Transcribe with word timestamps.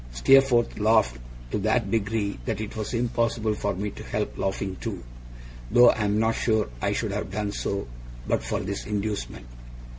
Steerforth 0.11 0.79
laughed 0.79 1.19
to 1.51 1.59
that 1.59 1.91
degree, 1.91 2.39
that 2.45 2.59
it 2.59 2.75
was 2.75 2.91
impossible 2.95 3.53
for 3.53 3.75
me 3.75 3.91
to 3.91 4.01
help 4.03 4.35
laughing 4.35 4.75
too; 4.81 5.03
though 5.69 5.91
I 5.91 6.05
am 6.05 6.17
not 6.17 6.31
sure 6.33 6.69
I 6.81 6.91
should 6.91 7.11
have 7.11 7.29
done 7.29 7.51
so, 7.51 7.85
but 8.27 8.41
for 8.43 8.59
this 8.61 8.87
inducement. 8.87 9.45